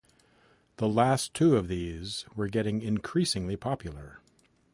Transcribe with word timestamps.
The 0.77 0.87
last 0.89 1.35
two 1.35 1.55
of 1.55 1.67
these 1.67 2.25
were 2.35 2.47
getting 2.47 2.81
increasingly 2.81 3.55
popular. 3.55 4.19